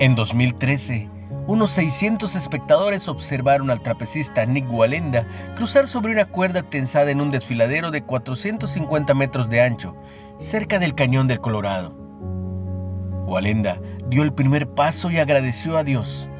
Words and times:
En 0.00 0.14
2013, 0.14 1.10
unos 1.46 1.72
600 1.72 2.34
espectadores 2.34 3.06
observaron 3.06 3.68
al 3.68 3.82
trapecista 3.82 4.46
Nick 4.46 4.72
Walenda 4.72 5.26
cruzar 5.56 5.86
sobre 5.86 6.12
una 6.12 6.24
cuerda 6.24 6.62
tensada 6.62 7.10
en 7.10 7.20
un 7.20 7.30
desfiladero 7.30 7.90
de 7.90 8.02
450 8.02 9.12
metros 9.12 9.50
de 9.50 9.60
ancho, 9.60 9.94
cerca 10.38 10.78
del 10.78 10.94
cañón 10.94 11.26
del 11.26 11.42
Colorado. 11.42 11.92
Walenda 13.26 13.78
dio 14.08 14.22
el 14.22 14.32
primer 14.32 14.70
paso 14.70 15.10
y 15.10 15.18
agradeció 15.18 15.76
a 15.76 15.84
Dios, 15.84 16.30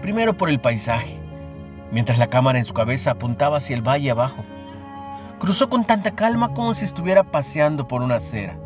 primero 0.00 0.34
por 0.34 0.48
el 0.48 0.58
paisaje, 0.58 1.20
mientras 1.92 2.16
la 2.16 2.28
cámara 2.28 2.58
en 2.58 2.64
su 2.64 2.72
cabeza 2.72 3.10
apuntaba 3.10 3.58
hacia 3.58 3.76
el 3.76 3.86
valle 3.86 4.12
abajo. 4.12 4.42
Cruzó 5.38 5.68
con 5.68 5.84
tanta 5.84 6.12
calma 6.12 6.54
como 6.54 6.72
si 6.72 6.86
estuviera 6.86 7.22
paseando 7.22 7.86
por 7.86 8.00
una 8.00 8.14
acera. 8.14 8.58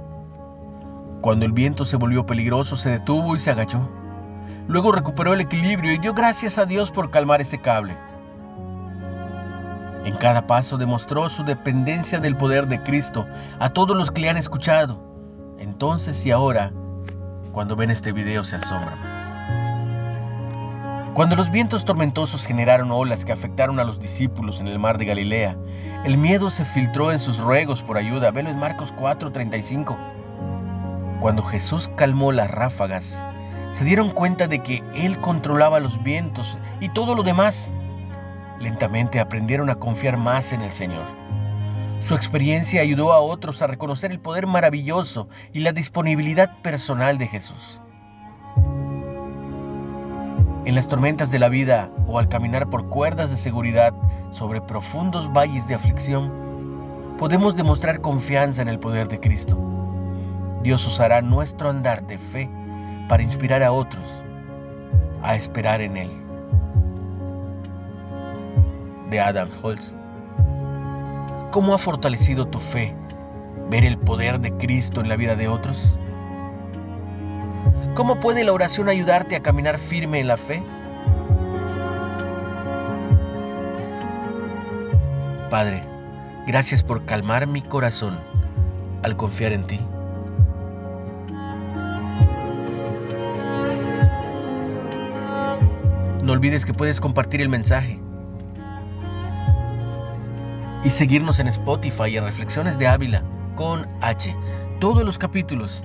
Cuando 1.22 1.44
el 1.44 1.50
viento 1.50 1.84
se 1.84 1.96
volvió 1.96 2.24
peligroso, 2.24 2.76
se 2.76 2.90
detuvo 2.90 3.34
y 3.34 3.40
se 3.40 3.50
agachó. 3.50 4.03
Luego 4.66 4.92
recuperó 4.92 5.34
el 5.34 5.40
equilibrio 5.40 5.92
y 5.92 5.98
dio 5.98 6.14
gracias 6.14 6.58
a 6.58 6.64
Dios 6.64 6.90
por 6.90 7.10
calmar 7.10 7.40
ese 7.40 7.60
cable. 7.60 7.96
En 10.04 10.16
cada 10.16 10.46
paso 10.46 10.76
demostró 10.76 11.28
su 11.28 11.44
dependencia 11.44 12.20
del 12.20 12.36
poder 12.36 12.66
de 12.66 12.82
Cristo 12.82 13.26
a 13.58 13.70
todos 13.70 13.96
los 13.96 14.10
que 14.10 14.20
le 14.20 14.30
han 14.30 14.36
escuchado. 14.36 14.98
Entonces 15.58 16.24
y 16.26 16.30
ahora, 16.30 16.72
cuando 17.52 17.76
ven 17.76 17.90
este 17.90 18.12
video, 18.12 18.44
se 18.44 18.56
asombran. 18.56 18.98
Cuando 21.14 21.36
los 21.36 21.50
vientos 21.50 21.84
tormentosos 21.84 22.44
generaron 22.44 22.90
olas 22.90 23.24
que 23.24 23.32
afectaron 23.32 23.78
a 23.78 23.84
los 23.84 24.00
discípulos 24.00 24.60
en 24.60 24.66
el 24.66 24.80
mar 24.80 24.98
de 24.98 25.04
Galilea, 25.04 25.56
el 26.04 26.18
miedo 26.18 26.50
se 26.50 26.64
filtró 26.64 27.12
en 27.12 27.20
sus 27.20 27.38
ruegos 27.38 27.82
por 27.82 27.96
ayuda. 27.96 28.30
Velo 28.30 28.50
en 28.50 28.58
Marcos 28.58 28.92
4:35. 28.92 29.96
Cuando 31.20 31.42
Jesús 31.42 31.88
calmó 31.96 32.32
las 32.32 32.50
ráfagas, 32.50 33.24
se 33.74 33.84
dieron 33.84 34.10
cuenta 34.10 34.46
de 34.46 34.60
que 34.60 34.84
Él 34.94 35.18
controlaba 35.18 35.80
los 35.80 36.00
vientos 36.04 36.58
y 36.78 36.90
todo 36.90 37.16
lo 37.16 37.24
demás. 37.24 37.72
Lentamente 38.60 39.18
aprendieron 39.18 39.68
a 39.68 39.74
confiar 39.74 40.16
más 40.16 40.52
en 40.52 40.60
el 40.60 40.70
Señor. 40.70 41.02
Su 41.98 42.14
experiencia 42.14 42.82
ayudó 42.82 43.12
a 43.12 43.18
otros 43.18 43.62
a 43.62 43.66
reconocer 43.66 44.12
el 44.12 44.20
poder 44.20 44.46
maravilloso 44.46 45.28
y 45.52 45.58
la 45.58 45.72
disponibilidad 45.72 46.56
personal 46.62 47.18
de 47.18 47.26
Jesús. 47.26 47.80
En 50.64 50.76
las 50.76 50.86
tormentas 50.86 51.32
de 51.32 51.40
la 51.40 51.48
vida 51.48 51.90
o 52.06 52.20
al 52.20 52.28
caminar 52.28 52.70
por 52.70 52.88
cuerdas 52.88 53.30
de 53.30 53.36
seguridad 53.36 53.92
sobre 54.30 54.60
profundos 54.60 55.32
valles 55.32 55.66
de 55.66 55.74
aflicción, 55.74 57.16
podemos 57.18 57.56
demostrar 57.56 58.00
confianza 58.00 58.62
en 58.62 58.68
el 58.68 58.78
poder 58.78 59.08
de 59.08 59.18
Cristo. 59.18 59.58
Dios 60.62 60.86
usará 60.86 61.22
nuestro 61.22 61.70
andar 61.70 62.06
de 62.06 62.18
fe 62.18 62.48
para 63.08 63.22
inspirar 63.22 63.62
a 63.62 63.72
otros 63.72 64.24
a 65.24 65.34
esperar 65.34 65.80
en 65.80 65.96
Él. 65.96 66.10
De 69.10 69.20
Adam 69.20 69.48
Holz. 69.62 69.94
¿Cómo 71.50 71.74
ha 71.74 71.78
fortalecido 71.78 72.46
tu 72.46 72.58
fe 72.58 72.94
ver 73.70 73.84
el 73.84 73.96
poder 73.96 74.40
de 74.40 74.52
Cristo 74.52 75.00
en 75.00 75.08
la 75.08 75.16
vida 75.16 75.34
de 75.34 75.48
otros? 75.48 75.96
¿Cómo 77.94 78.20
puede 78.20 78.44
la 78.44 78.52
oración 78.52 78.88
ayudarte 78.88 79.36
a 79.36 79.42
caminar 79.42 79.78
firme 79.78 80.20
en 80.20 80.28
la 80.28 80.36
fe? 80.36 80.62
Padre, 85.48 85.84
gracias 86.46 86.82
por 86.82 87.04
calmar 87.04 87.46
mi 87.46 87.62
corazón 87.62 88.18
al 89.02 89.16
confiar 89.16 89.52
en 89.52 89.66
ti. 89.66 89.80
No 96.24 96.32
olvides 96.32 96.64
que 96.64 96.72
puedes 96.72 97.02
compartir 97.02 97.42
el 97.42 97.50
mensaje 97.50 97.98
y 100.82 100.88
seguirnos 100.88 101.38
en 101.38 101.48
Spotify 101.48 102.16
en 102.16 102.24
Reflexiones 102.24 102.78
de 102.78 102.86
Ávila 102.86 103.22
con 103.56 103.86
H. 104.00 104.34
Todos 104.80 105.04
los 105.04 105.18
capítulos 105.18 105.82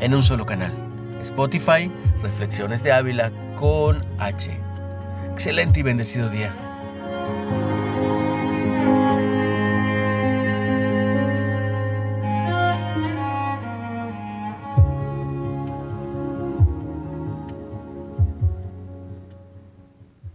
en 0.00 0.12
un 0.12 0.22
solo 0.22 0.44
canal. 0.44 0.74
Spotify, 1.22 1.90
Reflexiones 2.22 2.82
de 2.82 2.92
Ávila 2.92 3.32
con 3.58 4.04
H. 4.18 4.50
Excelente 5.32 5.80
y 5.80 5.84
bendecido 5.84 6.28
día. 6.28 6.52